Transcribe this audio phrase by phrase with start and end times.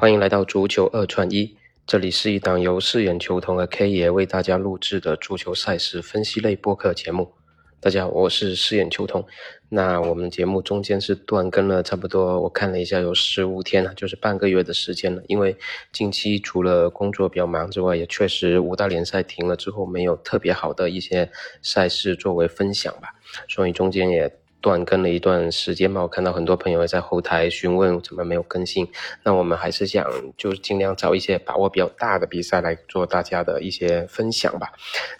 [0.00, 7.34] 欢迎来到足球二串一，这里是一档由四眼球童和 K 爷为大家录制的足球赛事分析类播客节目。
[7.80, 9.26] 大家好，我是四眼球童。
[9.68, 15.22] 那我们节目中间是断更了差不多，我看了一下有十五天了，就是半个月的时间了。
[15.28, 15.54] 因为
[15.92, 21.30] 近期除了工作比较忙之外，也确实五大联赛停了之后，没有特别好的一些
[21.60, 23.10] 赛事作为分享吧，
[23.50, 24.39] 所以中间也。
[24.60, 28.86] 断更了一段时间嘛，我看到很多朋友在后台询问怎么没有更新。
[29.24, 30.06] 那我们还是想
[30.36, 34.72] 就尽量找一些把握比较大的比赛来做大家的一些分享吧。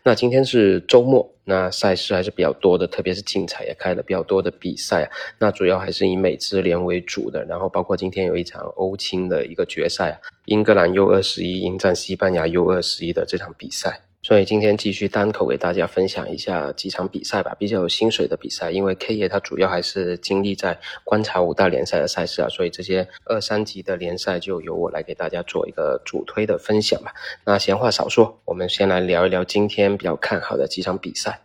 [0.03, 5.11] 那今天是周末，那赛事还是比较多的，特别是竞彩也开了比较多的比赛。
[5.39, 14.01] 那主要还是以美职联为主的，然后包括今天有一场欧青的一个决赛，英格兰 U 二十一迎战西班牙 U 二十一的这场比赛。
[14.31, 18.71] 所以今天继续单口给大家分享一下几场比赛吧，比较有薪水的比赛。
[18.71, 27.13] 因为 K 爷他主要还是精力在观察五大联赛的赛事啊，所以这些二三级的联赛就由我来给大家做一个主推的分享吧。
[27.45, 31.41] 那闲话少说，我们先来聊一聊今天比较看好的几场比赛。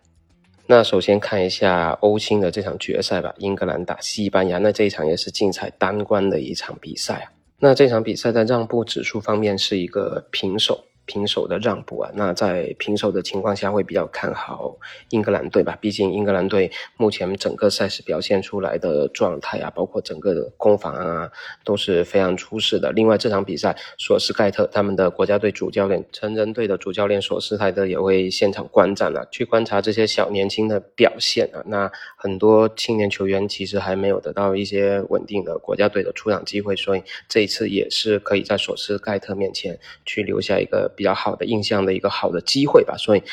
[0.67, 7.31] 那首先看一下欧青的这场决赛吧，英格兰打西班牙，那这一场也是竞彩单关的一场比赛啊。
[7.57, 10.85] 那这场比赛在让步指数方面是一个平手。
[11.05, 14.77] 平手的让步啊，那在平手的情况下会比较看好
[15.09, 15.77] 英格兰队吧？
[15.79, 21.31] 毕竟英格兰队目前整个赛事表现出来的状态啊，包括整个的攻防啊，
[21.63, 22.91] 都是非常出色的。
[22.91, 31.61] 另外这场比赛，索斯盖特他们的国家队主教练，成人队的主教练索斯泰特也会现场观战啊，去观察这些小年轻的表现啊。
[31.67, 40.91] 那很多青年球员其实还没有得到一些稳定的国家队的出场机会，所以这一次也是可以在索斯盖特面前去留下一个。
[40.95, 43.23] 比较好的印象的一个好的机会吧，所以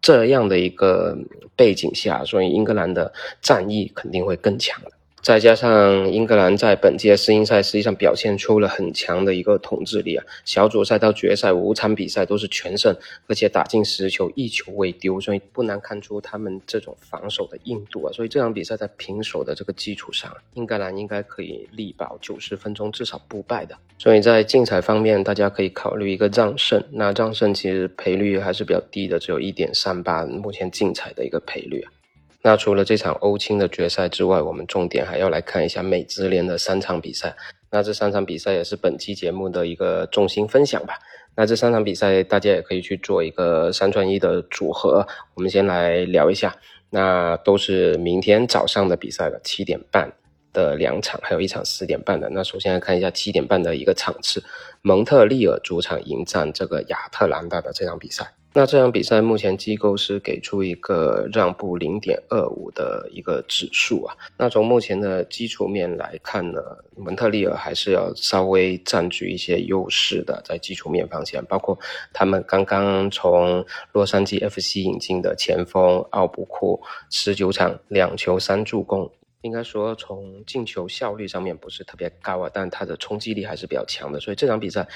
[0.00, 1.16] 这样的一个
[1.56, 4.92] 背景下，所以英格兰的战役肯定会更强的。
[5.20, 18.12] 再加上英格兰在本届世锦赛实际上表现出了很强的一个统治力啊，小组赛到决赛五场比赛都是全胜，而且打进十球一球未丢，所以不难看出他们这种防守的硬度啊。
[18.12, 23.76] 所以这场比赛在平手的这个基础上，英格兰应该可以力保九十分钟至少不败的。
[23.98, 31.92] 所以在竞彩方面，大家可以考虑一个让胜，那让胜其实赔率还是比较低的，只有一点三八，目前竞彩的一个赔率啊。
[32.42, 37.36] 那除了这场欧青的决赛之外，我们重点还要来看一下美职联的三场比赛。
[37.70, 40.98] 那这三场比赛也是本期节目的一个重心分享吧。
[41.34, 45.06] 那这三场比赛大家也可以去做一个三串一的组合。
[45.34, 46.56] 我们先来聊一下，
[46.90, 50.12] 那都是明天早上的比赛了，七点半
[50.52, 52.30] 的两场，还有一场十点半的。
[52.30, 54.42] 那首先来看一下七点半的一个场次，
[54.80, 58.32] 蒙特利尔主场迎战这个亚特兰大的这场比赛。
[58.54, 64.16] 那这场比赛目前机构是给出一个让步零点二五的一个指数啊。
[64.36, 66.60] 那从目前的基础面来看呢，
[66.96, 71.78] 蒙特利尔还是要稍微占据一些优势的，在基础面方向，包括
[72.12, 84.88] 他们刚刚从洛杉矶 FC 引进的前锋奥布库，十九场两球三助攻，应该说从进球效率上面不是特别高啊，但他的冲击力还是比较强的，所以这场比赛。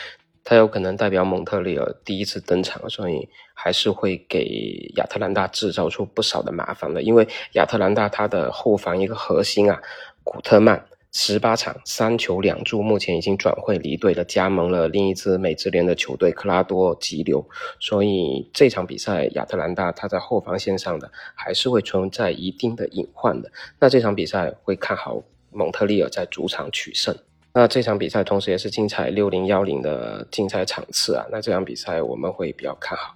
[0.44, 7.02] 他有可能代表蒙特利尔第一次登场，所以还是会给亚特兰大制造出不少的麻烦的。
[7.02, 9.80] 因为亚特兰大他的后防一个核心啊，
[10.24, 17.46] 古特曼十八场三球两助，目前已经转会离队了，加盟了另一支美职联的球队克拉多急流。
[17.78, 23.52] 所以这场比赛亚特兰大他在后防线上的还是会存在一定的隐患的。
[23.78, 27.14] 那这场比赛会看好蒙特利尔在主场取胜。
[27.54, 33.14] 那这场比赛同时也是竞彩六零幺零的竞彩场次啊，那这场比赛我们会比较看好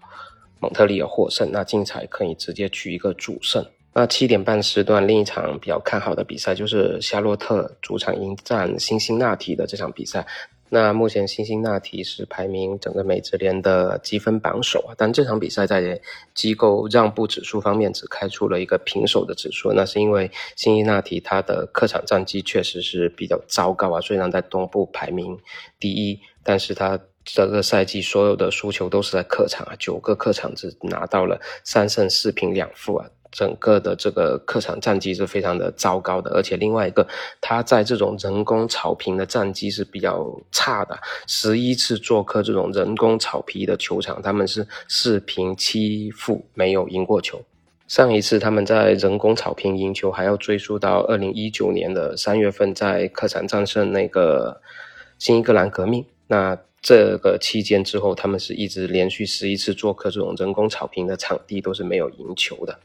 [0.60, 3.64] 蒙特利尔获胜，那竞彩可以直接取一个主胜。
[3.94, 10.26] 那七点半时段另一场比较看好的比赛就是夏洛特主场迎战辛辛那提的这场比赛。
[10.68, 16.00] 那目前辛辛那提是排名整个美职联的积分榜首啊，但这场比赛在
[16.34, 25.38] 机构让步指数方面只开出了一个平手的指数，那是因为辛辛那提他的客场战绩确实是比较糟糕啊，虽然在东部排名
[25.78, 33.06] 第一，但是他这个赛季所有的输球都是在客场啊，九个客场只拿到了三胜四平两负啊。
[33.32, 37.06] 整个的这个客场战绩是非常的糟糕的，而且另外一个，
[37.40, 40.98] 他在这种人工草坪的战绩是比较差的。
[41.26, 47.42] 十一次做客这种人工草皮的球场，他们是四平七负，没有赢过球。
[47.88, 54.60] 上一次他们在人工草坪赢球，还要追溯到二零一九年的三月份，在客场战胜那个
[55.18, 56.04] 新英格兰革命。
[56.26, 62.76] 那这个期间之后，他们是一直连续十一次做客这种人工草坪的场地，都是没有赢球的。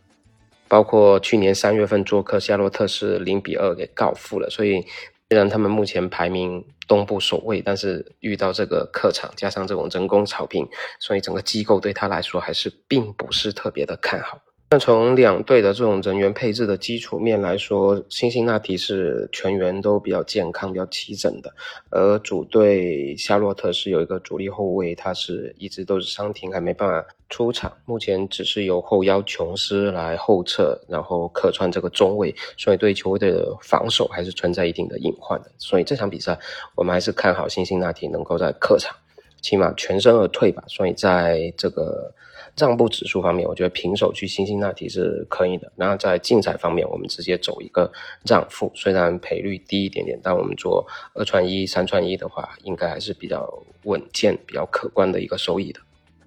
[0.72, 4.82] 包括去年三月份做客夏洛特是零比二给告负了，所以
[5.28, 10.66] 虽然他们目前排名东部首位，但是遇到这个客场加上这种人工草坪，
[10.98, 14.40] 所以整个机构对他来说还是并不是特别的看好。
[14.74, 21.54] 那从两队的这种人员配置的基础面来说，辛辛那提是全员都比较健康、比较齐整的，
[21.90, 27.70] 而主队夏洛特是有一个主力后卫，他是一直都是伤停，还没办法出场。
[27.84, 35.52] 目前只是由后腰琼斯来后撤，然后客串这个中卫，所以对球队的防守还是存在一定的隐患的。
[35.58, 36.40] 所以这场比赛，
[36.76, 38.96] 我们还是看好辛辛那提能够在客场
[39.42, 40.64] 起码全身而退吧。
[40.68, 42.14] 所以在这个。
[42.58, 45.72] 让步指数方面，我觉得平手去辛辛那提是可以的。
[45.78, 47.90] 然后在竞彩方面，我们直接走一个
[48.28, 53.50] 让负，虽然赔率低一点点，但我们做二串一、三串一的话，应该还是比较
[53.84, 55.80] 稳健、比较可观的一个收益的。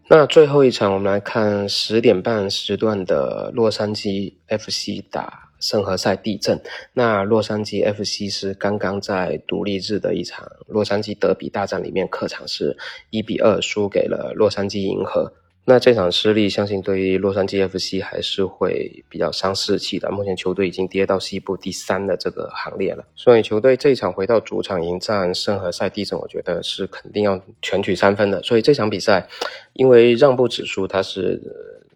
[0.08, 6.61] 那最后一场，我们来看十点半时段的洛杉矶 FC 打圣何塞地震。
[6.93, 12.76] 那洛杉矶 FC 是刚刚在独立日的一场洛杉矶德比大战里面，客场是
[13.08, 15.32] 一比二输给了洛杉矶银河。
[15.66, 20.11] 那这场失利，相信对于洛杉矶 FC 还是会比较伤士气的。
[20.11, 28.43] 目前球队已经跌到西部第三的这个行列了，所以球队这一场回到主场迎战圣何塞地震，我觉得是肯定要全取三分的。
[28.43, 29.26] 所以这场比赛，
[29.72, 31.40] 因为让步指数它是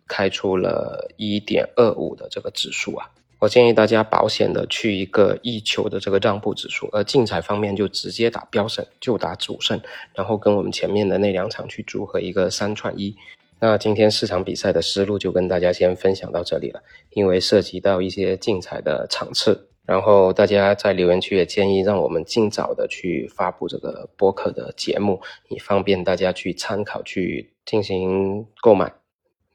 [0.06, 3.10] 开出了一点二五的这个指数啊，
[3.40, 9.80] 我建议大家保险的去一个一球的这个让步指数，而竞彩方面就直接打标胜，就打主胜，
[10.14, 13.14] 然后跟我们前面的那两场去组合一个三串一。
[13.60, 28.92] 那今天四场比赛的思路就跟大家先分享到这里了，因为涉及到一些竞彩的场次，然后大家在留言区也建议让我们尽早的去发布这个播客的节目，以方便大家去参考去进行购买。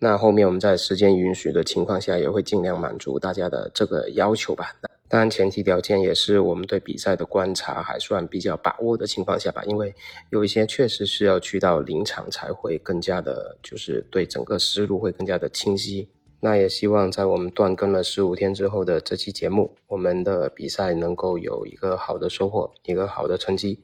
[0.03, 4.75] 那后面我们在时间允许的情况下，也会尽量满足大家的这个要求吧。
[5.07, 9.95] 当然，前提条件也是我们对比赛的观察还算比较把握的情况下吧，因为
[10.29, 16.09] 有一些确实是要去到临场才会更加的，就是对整个思路会更加的清晰。
[16.41, 23.79] 那也希望在我们断更了十五天之后的这期节目，我们的比赛能够有一个好的收获，一个好的成绩。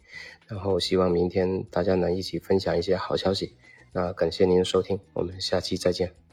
[0.48, 3.56] 然后希望明天大家能一起分享一些好消息。
[3.92, 6.29] 那感谢您的收听，我们下期再见。